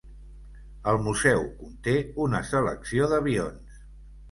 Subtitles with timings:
[0.91, 1.95] El museu conté
[2.25, 3.81] una selecció d'avions.